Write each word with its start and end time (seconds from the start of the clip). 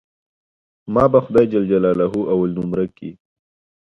ما 0.93 1.03
به 1.11 1.19
خداى 1.25 1.45
جل 1.51 1.63
جلاله 1.71 2.05
اول 2.33 2.49
نؤمره 2.57 2.85
کي. 2.97 3.09